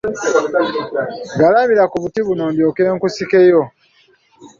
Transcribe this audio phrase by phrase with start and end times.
[1.39, 3.61] Galamira ku buti buno ndyoke nkusikeyo.